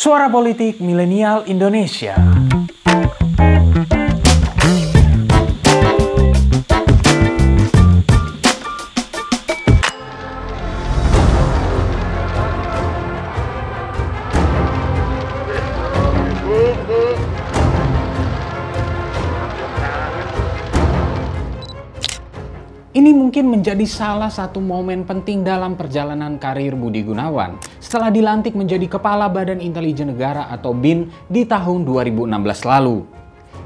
Suara 0.00 0.30
Politik 0.30 0.80
Milenial 0.80 1.44
Indonesia. 1.44 2.16
Ini 23.00 23.16
mungkin 23.16 23.48
menjadi 23.48 23.88
salah 23.88 24.28
satu 24.28 24.60
momen 24.60 25.08
penting 25.08 25.40
dalam 25.40 25.72
perjalanan 25.72 26.36
karir 26.36 26.76
Budi 26.76 27.00
Gunawan 27.00 27.56
setelah 27.80 28.12
dilantik 28.12 28.52
menjadi 28.52 28.84
Kepala 28.84 29.24
Badan 29.32 29.56
Intelijen 29.56 30.12
Negara 30.12 30.52
atau 30.52 30.76
BIN 30.76 31.08
di 31.24 31.48
tahun 31.48 31.88
2016 31.88 32.28
lalu. 32.60 33.08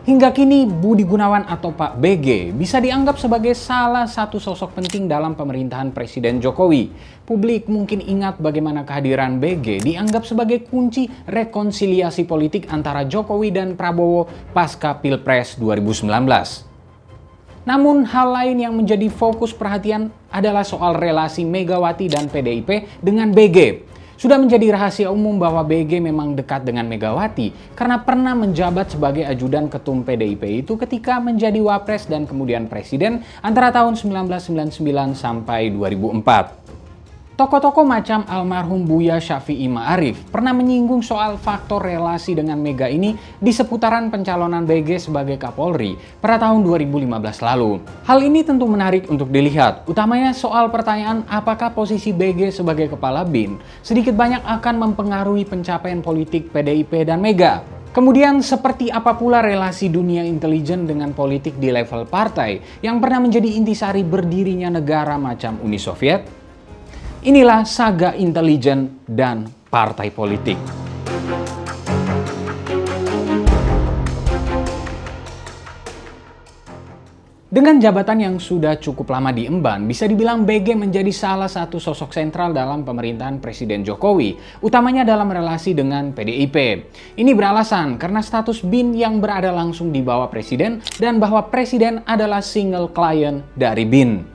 Hingga 0.07 0.31
kini 0.31 0.71
Budi 0.71 1.03
Gunawan 1.03 1.51
atau 1.51 1.75
Pak 1.75 1.99
BG 1.99 2.55
bisa 2.55 2.79
dianggap 2.79 3.19
sebagai 3.19 3.59
salah 3.59 4.07
satu 4.07 4.39
sosok 4.39 4.79
penting 4.79 5.11
dalam 5.11 5.35
pemerintahan 5.35 5.91
Presiden 5.91 6.39
Jokowi. 6.39 6.95
Publik 7.27 7.67
mungkin 7.67 8.07
ingat 8.07 8.39
bagaimana 8.39 8.87
kehadiran 8.87 9.43
BG 9.43 9.83
dianggap 9.83 10.31
sebagai 10.31 10.63
kunci 10.63 11.11
rekonsiliasi 11.27 12.23
politik 12.23 12.71
antara 12.71 13.03
Jokowi 13.03 13.51
dan 13.51 13.75
Prabowo 13.75 14.31
pasca 14.55 14.95
Pilpres 14.95 15.59
2019. 15.59 16.74
Namun 17.65 18.05
hal 18.05 18.29
lain 18.29 18.61
yang 18.61 18.77
menjadi 18.77 19.09
fokus 19.09 19.57
perhatian 19.57 20.13
adalah 20.29 20.65
soal 20.69 21.01
relasi 21.01 21.49
Megawati 21.49 22.13
dan 22.13 22.29
PDIP 22.29 23.01
dengan 23.01 23.33
BG. 23.33 23.89
Sudah 24.15 24.39
menjadi 24.39 24.71
rahasia 24.71 25.09
umum 25.11 25.41
bahwa 25.41 25.65
BG 25.67 25.99
memang 25.99 26.39
dekat 26.39 26.63
dengan 26.63 26.87
Megawati 26.87 27.75
karena 27.75 27.99
pernah 27.99 28.37
menjabat 28.37 28.95
sebagai 28.95 29.27
ajudan 29.27 29.67
ketum 29.67 30.07
PDIP 30.07 30.65
itu 30.65 30.79
ketika 30.79 31.19
menjadi 31.19 31.59
wapres 31.59 32.07
dan 32.07 32.29
kemudian 32.29 32.71
presiden 32.71 33.27
antara 33.43 33.75
tahun 33.75 33.99
1999 33.99 35.19
sampai 35.19 35.73
2004. 35.75 36.74
Tokoh-tokoh 37.35 37.83
macam 37.83 38.23
almarhum 38.31 38.87
Buya 38.87 39.19
Syafi'i 39.19 39.67
Ma'arif 39.67 40.31
pernah 40.31 40.55
menyinggung 40.55 41.03
soal 41.03 41.35
faktor 41.35 41.83
relasi 41.83 42.31
dengan 42.39 42.55
Mega 42.63 42.87
ini 42.87 43.19
di 43.43 43.51
seputaran 43.51 44.07
pencalonan 44.07 44.63
BG 44.63 45.11
sebagai 45.11 45.35
Kapolri 45.35 45.99
pada 46.23 46.39
tahun 46.39 46.63
2015 46.63 47.11
lalu. 47.43 47.83
Hal 48.07 48.23
ini 48.23 48.47
tentu 48.47 48.71
menarik 48.71 49.11
untuk 49.11 49.35
dilihat, 49.35 49.83
utamanya 49.91 50.31
soal 50.31 50.71
pertanyaan 50.71 51.27
apakah 51.27 51.75
posisi 51.75 52.15
BG 52.15 52.55
sebagai 52.55 52.95
kepala 52.95 53.27
BIN 53.27 53.59
sedikit 53.83 54.15
banyak 54.15 54.47
akan 54.47 54.87
mempengaruhi 54.87 55.43
pencapaian 55.43 56.07
politik 56.07 56.55
PDIP 56.55 57.03
dan 57.03 57.19
Mega. 57.19 57.67
Kemudian 57.91 58.47
seperti 58.47 58.95
apa 58.95 59.19
pula 59.19 59.43
relasi 59.43 59.91
dunia 59.91 60.23
intelijen 60.23 60.87
dengan 60.87 61.11
politik 61.11 61.59
di 61.59 61.75
level 61.75 62.07
partai 62.07 62.79
yang 62.79 63.03
pernah 63.03 63.19
menjadi 63.19 63.59
intisari 63.59 64.07
berdirinya 64.07 64.71
negara 64.71 65.19
macam 65.19 65.59
Uni 65.67 65.83
Soviet? 65.83 66.44
Inilah 67.25 67.65
saga 67.65 68.13
intelijen 68.21 69.01
dan 69.09 69.49
partai 69.73 70.13
politik. 70.13 70.61
Dengan 77.49 77.81
jabatan 77.81 78.21
yang 78.21 78.37
sudah 78.37 78.77
cukup 78.77 79.09
lama 79.09 79.33
diemban, 79.33 79.89
bisa 79.89 80.05
dibilang 80.05 80.45
BG 80.45 80.77
menjadi 80.77 81.09
salah 81.17 81.49
satu 81.49 81.81
sosok 81.81 82.13
sentral 82.13 82.53
dalam 82.53 82.85
pemerintahan 82.85 83.41
Presiden 83.41 83.89
Jokowi, 83.89 84.61
utamanya 84.61 85.09
dalam 85.09 85.33
relasi 85.33 85.73
dengan 85.73 86.13
PDIP. 86.13 86.57
Ini 87.17 87.33
beralasan 87.33 87.97
karena 87.97 88.21
status 88.21 88.61
BIN 88.61 88.93
yang 88.93 89.17
berada 89.25 89.49
langsung 89.49 89.97
di 89.97 90.05
bawah 90.05 90.29
Presiden 90.29 90.85
dan 91.01 91.17
bahwa 91.17 91.49
Presiden 91.49 92.05
adalah 92.05 92.45
single 92.45 92.93
client 92.93 93.41
dari 93.57 93.89
BIN. 93.89 94.34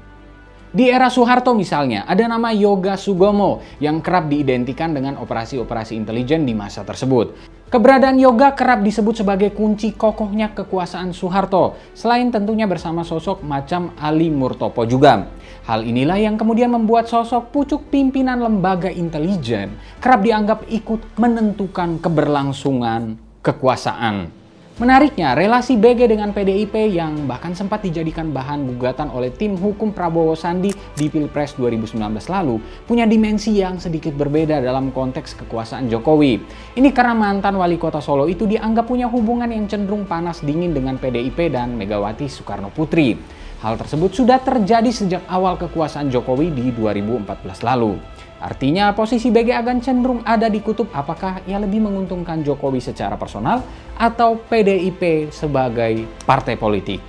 Di 0.70 0.86
era 0.86 1.10
Soeharto 1.10 1.58
misalnya, 1.58 2.06
ada 2.06 2.30
nama 2.30 2.54
Yoga 2.54 2.94
Sugomo 2.94 3.58
yang 3.82 4.06
kerap 4.06 4.30
diidentikan 4.30 4.94
dengan 4.94 5.18
operasi-operasi 5.18 5.98
intelijen 5.98 6.46
di 6.46 6.54
masa 6.54 6.86
tersebut. 6.86 7.34
Keberadaan 7.74 8.22
Yoga 8.22 8.54
kerap 8.54 8.86
disebut 8.86 9.26
sebagai 9.26 9.50
kunci 9.58 9.98
kokohnya 9.98 10.54
kekuasaan 10.54 11.10
Soeharto, 11.10 11.74
selain 11.98 12.30
tentunya 12.30 12.70
bersama 12.70 13.02
sosok 13.02 13.42
macam 13.42 13.98
Ali 13.98 14.30
Murtopo 14.30 14.86
juga. 14.86 15.34
Hal 15.66 15.90
inilah 15.90 16.22
yang 16.22 16.38
kemudian 16.38 16.70
membuat 16.70 17.10
sosok 17.10 17.50
pucuk 17.50 17.90
pimpinan 17.90 18.38
lembaga 18.38 18.94
intelijen 18.94 19.74
kerap 19.98 20.22
dianggap 20.22 20.70
ikut 20.70 21.18
menentukan 21.18 21.98
keberlangsungan 21.98 23.18
kekuasaan. 23.42 24.39
Menariknya, 24.80 25.36
relasi 25.36 25.76
BG 25.76 26.08
dengan 26.08 26.32
PDIP 26.32 26.96
yang 26.96 27.28
bahkan 27.28 27.52
sempat 27.52 27.84
dijadikan 27.84 28.32
bahan 28.32 28.64
gugatan 28.64 29.12
oleh 29.12 29.28
tim 29.28 29.60
hukum 29.60 29.92
Prabowo 29.92 30.40
Sandi 30.40 30.72
di 30.96 31.12
Pilpres 31.12 31.60
2019 31.60 32.00
lalu 32.32 32.64
punya 32.88 33.04
dimensi 33.04 33.60
yang 33.60 33.76
sedikit 33.76 34.16
berbeda 34.16 34.64
dalam 34.64 34.96
konteks 34.96 35.36
kekuasaan 35.36 35.92
Jokowi. 35.92 36.40
Ini 36.80 36.96
karena 36.96 37.12
mantan 37.12 37.60
wali 37.60 37.76
kota 37.76 38.00
Solo 38.00 38.32
itu 38.32 38.48
dianggap 38.48 38.88
punya 38.88 39.12
hubungan 39.12 39.52
yang 39.52 39.68
cenderung 39.68 40.08
panas 40.08 40.40
dingin 40.48 40.72
dengan 40.72 40.96
PDIP 40.96 41.52
dan 41.52 41.76
Megawati 41.76 42.32
Soekarno 42.32 42.72
Putri. 42.72 43.20
Hal 43.60 43.76
tersebut 43.76 44.16
sudah 44.16 44.40
terjadi 44.40 44.88
sejak 44.88 45.24
awal 45.28 45.60
kekuasaan 45.60 46.08
Jokowi 46.08 46.48
di 46.56 46.72
2014 46.72 47.60
lalu. 47.68 48.00
Artinya 48.40 48.96
posisi 48.96 49.36
BG 49.36 49.52
akan 49.52 49.84
cenderung 49.84 50.24
ada 50.24 50.48
di 50.48 50.64
kutub 50.64 50.88
apakah 50.96 51.44
ia 51.44 51.60
lebih 51.60 51.84
menguntungkan 51.84 52.40
Jokowi 52.40 52.80
secara 52.80 53.20
personal 53.20 53.60
atau 54.00 54.40
PDIP 54.48 55.28
sebagai 55.36 56.08
partai 56.24 56.56
politik. 56.56 57.04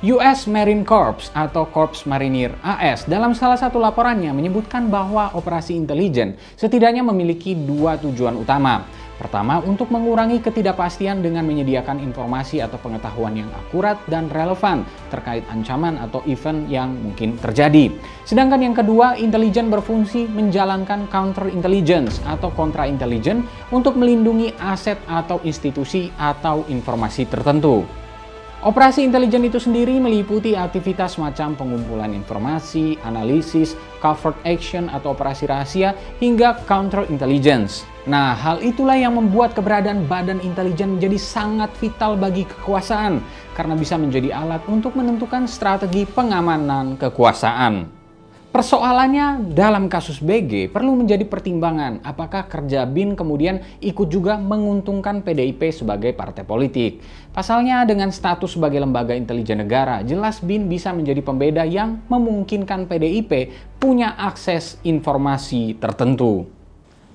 US 0.00 0.48
Marine 0.48 0.84
Corps 0.84 1.32
atau 1.32 1.68
Corps 1.68 2.04
Marinir 2.04 2.56
AS 2.60 3.08
dalam 3.08 3.32
salah 3.32 3.56
satu 3.56 3.76
laporannya 3.80 4.32
menyebutkan 4.36 4.88
bahwa 4.88 5.32
operasi 5.32 5.76
intelijen 5.76 6.36
setidaknya 6.60 7.04
memiliki 7.04 7.56
dua 7.56 7.96
tujuan 7.96 8.36
utama. 8.36 8.84
Pertama, 9.20 9.60
untuk 9.60 9.92
mengurangi 9.92 10.40
ketidakpastian 10.40 11.20
dengan 11.20 11.44
menyediakan 11.44 12.00
informasi 12.00 12.64
atau 12.64 12.80
pengetahuan 12.80 13.36
yang 13.36 13.52
akurat 13.52 14.00
dan 14.08 14.32
relevan 14.32 14.88
terkait 15.12 15.44
ancaman 15.52 16.00
atau 16.00 16.24
event 16.24 16.64
yang 16.72 16.88
mungkin 16.96 17.36
terjadi. 17.36 17.92
Sedangkan 18.24 18.64
yang 18.64 18.72
kedua, 18.72 19.20
intelijen 19.20 19.68
berfungsi 19.68 20.24
menjalankan 20.24 21.04
counter 21.12 21.52
intelligence 21.52 22.24
atau 22.24 22.48
kontra 22.56 22.88
intelijen 22.88 23.44
untuk 23.68 24.00
melindungi 24.00 24.56
aset 24.56 24.96
atau 25.04 25.36
institusi 25.44 26.08
atau 26.16 26.64
informasi 26.72 27.28
tertentu. 27.28 27.99
Operasi 28.60 29.08
intelijen 29.08 29.40
itu 29.48 29.56
sendiri 29.56 29.96
meliputi 29.96 30.52
aktivitas 30.52 31.16
macam 31.16 31.56
pengumpulan 31.56 32.12
informasi, 32.12 33.00
analisis, 33.08 33.72
covert 34.04 34.36
action 34.44 34.92
atau 34.92 35.16
operasi 35.16 35.48
rahasia, 35.48 35.96
hingga 36.20 36.60
counter 36.68 37.08
intelligence. 37.08 37.88
Nah, 38.04 38.36
hal 38.36 38.60
itulah 38.60 39.00
yang 39.00 39.16
membuat 39.16 39.56
keberadaan 39.56 40.04
badan 40.04 40.44
intelijen 40.44 41.00
menjadi 41.00 41.16
sangat 41.16 41.72
vital 41.80 42.20
bagi 42.20 42.44
kekuasaan, 42.44 43.24
karena 43.56 43.72
bisa 43.80 43.96
menjadi 43.96 44.36
alat 44.36 44.60
untuk 44.68 44.92
menentukan 44.92 45.48
strategi 45.48 46.04
pengamanan 46.04 47.00
kekuasaan. 47.00 47.99
Persoalannya 48.50 49.54
dalam 49.54 49.86
kasus 49.86 50.18
BG 50.18 50.74
perlu 50.74 50.98
menjadi 50.98 51.22
pertimbangan 51.22 52.02
apakah 52.02 52.50
kerja 52.50 52.82
BIN 52.82 53.14
kemudian 53.14 53.62
ikut 53.78 54.10
juga 54.10 54.42
menguntungkan 54.42 55.22
PDIP 55.22 55.70
sebagai 55.70 56.10
partai 56.18 56.42
politik. 56.42 56.98
Pasalnya 57.30 57.86
dengan 57.86 58.10
status 58.10 58.58
sebagai 58.58 58.82
lembaga 58.82 59.14
intelijen 59.14 59.62
negara, 59.62 60.02
jelas 60.02 60.42
BIN 60.42 60.66
bisa 60.66 60.90
menjadi 60.90 61.22
pembeda 61.22 61.62
yang 61.62 62.02
memungkinkan 62.10 62.90
PDIP 62.90 63.54
punya 63.78 64.18
akses 64.18 64.82
informasi 64.82 65.78
tertentu. 65.78 66.59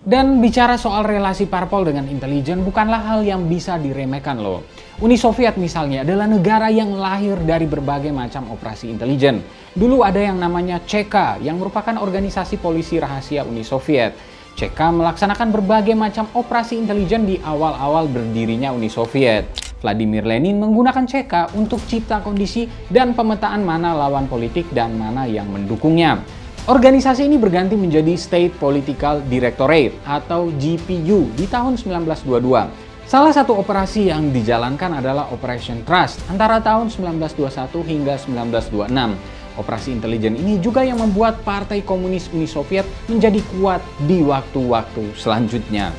Dan 0.06 0.38
bicara 0.38 0.78
soal 0.78 1.02
relasi 1.02 1.50
parpol 1.50 1.90
dengan 1.90 2.06
intelijen 2.06 2.62
bukanlah 2.62 3.10
hal 3.10 3.26
yang 3.26 3.50
bisa 3.50 3.82
diremehkan 3.82 4.38
loh. 4.38 4.62
Uni 5.02 5.18
Soviet 5.18 5.58
misalnya 5.58 6.06
adalah 6.06 6.30
negara 6.30 6.70
yang 6.70 6.94
lahir 6.94 7.42
dari 7.42 7.66
berbagai 7.66 8.14
macam 8.14 8.54
operasi 8.54 8.94
intelijen. 8.94 9.42
Dulu 9.74 10.06
ada 10.06 10.22
yang 10.22 10.38
namanya 10.38 10.78
CK 10.86 11.42
yang 11.42 11.58
merupakan 11.58 11.98
organisasi 11.98 12.62
polisi 12.62 13.02
rahasia 13.02 13.50
Uni 13.50 13.66
Soviet. 13.66 14.14
CK 14.54 14.78
melaksanakan 14.78 15.50
berbagai 15.50 15.98
macam 15.98 16.30
operasi 16.38 16.78
intelijen 16.78 17.26
di 17.26 17.42
awal-awal 17.42 18.06
berdirinya 18.06 18.70
Uni 18.78 18.94
Soviet. 18.94 19.50
Vladimir 19.82 20.22
Lenin 20.22 20.62
menggunakan 20.62 21.10
CK 21.10 21.58
untuk 21.58 21.82
cipta 21.82 22.22
kondisi 22.22 22.70
dan 22.94 23.18
pemetaan 23.18 23.66
mana 23.66 23.98
lawan 23.98 24.30
politik 24.30 24.70
dan 24.70 25.02
mana 25.02 25.26
yang 25.26 25.50
mendukungnya. 25.50 26.45
Organisasi 26.66 27.30
ini 27.30 27.38
berganti 27.38 27.78
menjadi 27.78 28.18
State 28.18 28.58
Political 28.58 29.30
Directorate 29.30 30.02
atau 30.02 30.50
GPU 30.50 31.30
di 31.38 31.46
tahun 31.46 31.78
1922. 31.78 33.06
Salah 33.06 33.30
satu 33.30 33.54
operasi 33.54 34.10
yang 34.10 34.34
dijalankan 34.34 34.98
adalah 34.98 35.30
Operation 35.30 35.86
Trust 35.86 36.26
antara 36.26 36.58
tahun 36.58 36.90
1921 36.90 37.70
hingga 37.86 38.18
1926. 38.18 38.82
Operasi 39.62 39.94
intelijen 39.94 40.42
ini 40.42 40.58
juga 40.58 40.82
yang 40.82 40.98
membuat 40.98 41.46
Partai 41.46 41.86
Komunis 41.86 42.34
Uni 42.34 42.50
Soviet 42.50 42.90
menjadi 43.06 43.46
kuat 43.54 43.86
di 44.10 44.26
waktu-waktu 44.26 45.14
selanjutnya. 45.14 45.94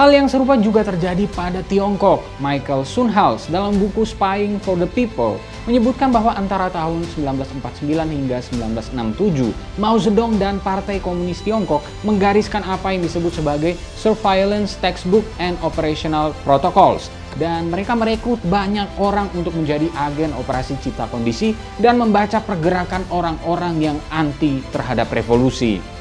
Hal 0.00 0.16
yang 0.16 0.32
serupa 0.32 0.56
juga 0.56 0.80
terjadi 0.80 1.28
pada 1.28 1.60
Tiongkok. 1.60 2.24
Michael 2.40 2.88
Sunhals 2.88 3.52
dalam 3.52 3.76
buku 3.76 4.08
Spying 4.08 4.56
for 4.56 4.72
the 4.72 4.88
People 4.88 5.36
menyebutkan 5.68 6.08
bahwa 6.08 6.32
antara 6.32 6.72
tahun 6.72 7.04
1949 7.20 8.08
hingga 8.08 8.40
1967, 8.80 9.52
Mao 9.76 10.00
Zedong 10.00 10.40
dan 10.40 10.56
Partai 10.56 11.04
Komunis 11.04 11.44
Tiongkok 11.44 11.84
menggariskan 12.00 12.64
apa 12.64 12.96
yang 12.96 13.04
disebut 13.04 13.44
sebagai 13.44 13.76
Surveillance 13.92 14.80
Textbook 14.80 15.28
and 15.36 15.60
Operational 15.60 16.32
Protocols 16.48 17.12
dan 17.36 17.68
mereka 17.68 17.92
merekrut 17.92 18.40
banyak 18.48 18.88
orang 18.96 19.28
untuk 19.36 19.52
menjadi 19.52 19.92
agen 20.00 20.32
operasi 20.32 20.80
cipta 20.80 21.12
kondisi 21.12 21.52
dan 21.76 22.00
membaca 22.00 22.40
pergerakan 22.40 23.04
orang-orang 23.12 23.76
yang 23.76 23.98
anti 24.08 24.64
terhadap 24.72 25.12
revolusi. 25.12 25.99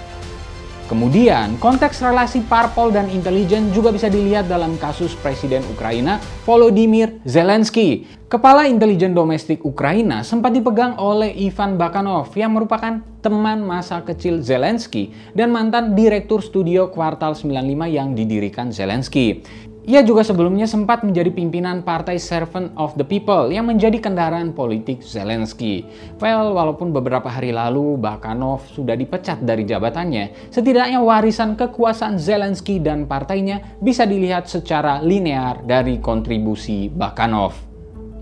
Kemudian, 0.89 1.61
konteks 1.61 2.01
relasi 2.01 2.41
parpol 2.49 2.89
dan 2.89 3.13
intelijen 3.13 3.69
juga 3.69 3.93
bisa 3.93 4.09
dilihat 4.09 4.49
dalam 4.49 4.73
kasus 4.81 5.13
Presiden 5.21 5.61
Ukraina 5.69 6.17
Volodymyr 6.49 7.21
Zelensky. 7.29 8.09
Kepala 8.25 8.65
intelijen 8.65 9.13
domestik 9.13 9.61
Ukraina 9.61 10.25
sempat 10.25 10.49
dipegang 10.49 10.97
oleh 10.97 11.29
Ivan 11.45 11.77
Bakanov 11.77 12.33
yang 12.33 12.57
merupakan 12.57 13.05
teman 13.21 13.61
masa 13.61 14.01
kecil 14.01 14.41
Zelensky 14.41 15.13
dan 15.37 15.53
mantan 15.53 15.93
direktur 15.93 16.41
studio 16.41 16.89
Kuartal 16.89 17.37
95 17.37 17.85
yang 17.85 18.17
didirikan 18.17 18.73
Zelensky. 18.73 19.45
Ia 19.87 20.03
juga 20.03 20.27
sebelumnya 20.27 20.67
sempat 20.67 21.07
menjadi 21.07 21.31
pimpinan 21.31 21.87
partai 21.87 22.19
Servant 22.19 22.75
of 22.75 22.99
the 22.99 23.07
People 23.07 23.47
yang 23.47 23.71
menjadi 23.71 23.95
kendaraan 24.03 24.51
politik 24.51 24.99
Zelensky. 24.99 25.87
Well, 26.19 26.51
walaupun 26.51 26.91
beberapa 26.91 27.31
hari 27.31 27.55
lalu 27.55 27.95
Bakanov 27.95 28.67
sudah 28.75 28.99
dipecat 28.99 29.39
dari 29.39 29.63
jabatannya, 29.63 30.51
setidaknya 30.51 30.99
warisan 30.99 31.55
kekuasaan 31.55 32.19
Zelensky 32.19 32.83
dan 32.83 33.07
partainya 33.07 33.79
bisa 33.79 34.03
dilihat 34.03 34.51
secara 34.51 34.99
linear 34.99 35.63
dari 35.63 36.03
kontribusi 36.03 36.91
Bakanov. 36.91 37.68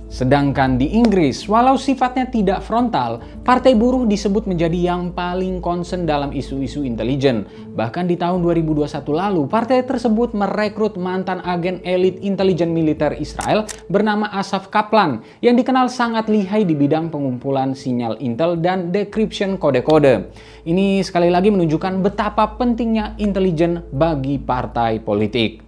Sedangkan 0.08 0.80
di 0.80 0.96
Inggris, 0.96 1.44
walau 1.52 1.76
sifatnya 1.76 2.32
tidak 2.32 2.64
frontal, 2.64 3.20
Partai 3.44 3.76
Buruh 3.76 4.08
disebut 4.08 4.48
menjadi 4.48 4.96
yang 4.96 5.12
paling 5.12 5.60
concern 5.60 6.08
dalam 6.08 6.32
isu-isu 6.32 6.88
intelijen. 6.88 7.44
Bahkan 7.76 8.08
di 8.08 8.16
tahun 8.16 8.40
2021 8.40 8.88
lalu, 9.12 9.52
partai 9.52 9.84
tersebut 9.84 10.32
merekrut 10.32 10.96
mantan 10.96 11.44
agen 11.44 11.84
elit 11.84 12.24
intelijen 12.24 12.72
militer 12.72 13.20
Israel 13.20 13.68
bernama 13.92 14.32
Asaf 14.32 14.72
Kaplan 14.72 15.28
yang 15.44 15.60
dikenal 15.60 15.92
sangat 15.92 16.32
lihai 16.32 16.64
di 16.64 16.74
bidang 16.74 17.12
pengumpulan 17.12 17.76
sinyal 17.76 18.16
intel 18.24 18.56
dan 18.56 18.96
decryption 18.96 19.60
kode-kode. 19.60 20.32
Ini 20.64 21.04
sekali 21.04 21.28
lagi 21.28 21.52
menunjukkan 21.52 22.00
betapa 22.00 22.56
pentingnya 22.56 23.20
intelijen 23.20 23.84
bagi 23.92 24.40
partai 24.40 25.04
politik. 25.04 25.67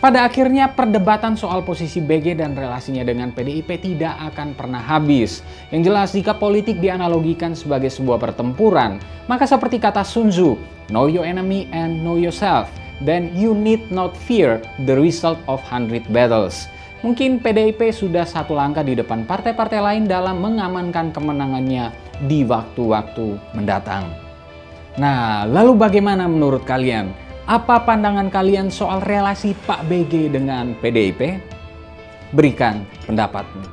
Pada 0.00 0.24
akhirnya 0.24 0.72
perdebatan 0.72 1.36
soal 1.36 1.60
posisi 1.60 2.00
BG 2.00 2.40
dan 2.40 2.56
relasinya 2.56 3.04
dengan 3.04 3.36
PDIP 3.36 3.84
tidak 3.84 4.16
akan 4.32 4.56
pernah 4.56 4.80
habis. 4.80 5.44
Yang 5.68 5.82
jelas 5.92 6.08
jika 6.16 6.32
politik 6.40 6.80
dianalogikan 6.80 7.52
sebagai 7.52 7.92
sebuah 7.92 8.16
pertempuran, 8.16 8.96
maka 9.28 9.44
seperti 9.44 9.76
kata 9.76 10.00
Sun 10.00 10.32
Tzu, 10.32 10.56
know 10.88 11.04
your 11.04 11.28
enemy 11.28 11.68
and 11.76 12.00
know 12.00 12.16
yourself, 12.16 12.72
then 13.04 13.28
you 13.36 13.52
need 13.52 13.92
not 13.92 14.16
fear 14.16 14.64
the 14.88 14.96
result 14.96 15.36
of 15.52 15.60
hundred 15.68 16.08
battles. 16.08 16.64
Mungkin 17.04 17.36
PDIP 17.44 17.92
sudah 17.92 18.24
satu 18.24 18.56
langkah 18.56 18.80
di 18.80 18.96
depan 18.96 19.28
partai-partai 19.28 19.84
lain 19.84 20.08
dalam 20.08 20.40
mengamankan 20.40 21.12
kemenangannya 21.12 21.92
di 22.24 22.40
waktu-waktu 22.48 23.36
mendatang. 23.52 24.08
Nah, 24.96 25.44
lalu 25.44 25.76
bagaimana 25.76 26.24
menurut 26.24 26.64
kalian? 26.64 27.12
Apa 27.50 27.82
pandangan 27.82 28.30
kalian 28.30 28.70
soal 28.70 29.02
relasi 29.02 29.58
Pak 29.66 29.90
BG 29.90 30.30
dengan 30.30 30.70
PDIP? 30.78 31.42
Berikan 32.30 32.86
pendapatmu. 33.10 33.66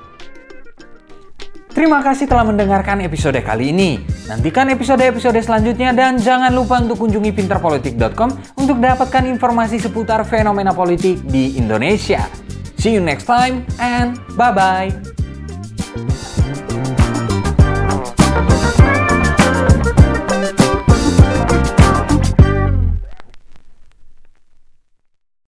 Terima 1.77 2.01
kasih 2.01 2.25
telah 2.25 2.41
mendengarkan 2.41 3.05
episode 3.05 3.37
kali 3.45 3.69
ini. 3.69 4.01
Nantikan 4.25 4.73
episode-episode 4.73 5.37
selanjutnya 5.45 5.93
dan 5.93 6.17
jangan 6.17 6.49
lupa 6.49 6.81
untuk 6.81 7.05
kunjungi 7.05 7.29
pinterpolitik.com 7.37 8.57
untuk 8.57 8.81
dapatkan 8.81 9.29
informasi 9.29 9.77
seputar 9.77 10.25
fenomena 10.25 10.73
politik 10.73 11.21
di 11.29 11.53
Indonesia. 11.61 12.25
See 12.81 12.97
you 12.97 13.01
next 13.05 13.29
time 13.29 13.61
and 13.77 14.17
bye-bye. 14.33 15.26